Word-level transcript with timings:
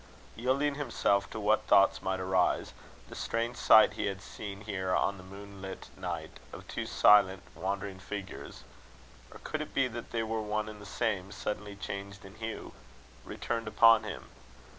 Yielding 0.35 0.73
himself 0.73 1.29
to 1.29 1.39
what 1.39 1.67
thoughts 1.67 2.01
might 2.01 2.19
arise, 2.19 2.73
the 3.07 3.13
strange 3.13 3.55
sight 3.55 3.93
he 3.93 4.07
had 4.07 4.19
seen 4.19 4.61
here 4.61 4.95
on 4.95 5.17
that 5.17 5.23
moonlit 5.25 5.89
night, 5.95 6.39
of 6.51 6.67
two 6.67 6.87
silent 6.87 7.43
wandering 7.53 7.99
figures 7.99 8.63
or 9.31 9.37
could 9.43 9.61
it 9.61 9.75
be 9.75 9.87
that 9.87 10.09
they 10.09 10.23
were 10.23 10.41
one 10.41 10.67
and 10.67 10.81
the 10.81 10.87
same, 10.87 11.31
suddenly 11.31 11.75
changed 11.75 12.25
in 12.25 12.33
hue? 12.33 12.73
returned 13.25 13.67
upon 13.67 14.03
him. 14.03 14.25